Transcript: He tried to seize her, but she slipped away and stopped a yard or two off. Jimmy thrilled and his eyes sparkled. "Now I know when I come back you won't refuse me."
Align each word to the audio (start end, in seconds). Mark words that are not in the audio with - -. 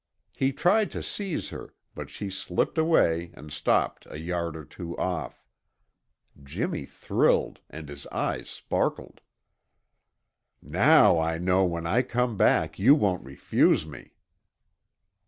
He 0.35 0.51
tried 0.51 0.89
to 0.93 1.03
seize 1.03 1.49
her, 1.49 1.75
but 1.93 2.09
she 2.09 2.31
slipped 2.31 2.79
away 2.79 3.29
and 3.35 3.51
stopped 3.53 4.07
a 4.09 4.17
yard 4.17 4.57
or 4.57 4.65
two 4.65 4.97
off. 4.97 5.45
Jimmy 6.41 6.85
thrilled 6.87 7.59
and 7.69 7.87
his 7.87 8.07
eyes 8.07 8.49
sparkled. 8.49 9.21
"Now 10.59 11.19
I 11.19 11.37
know 11.37 11.65
when 11.65 11.85
I 11.85 12.01
come 12.01 12.35
back 12.35 12.79
you 12.79 12.95
won't 12.95 13.23
refuse 13.23 13.85
me." 13.85 14.15